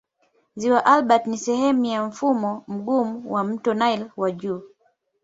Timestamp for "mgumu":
2.67-3.33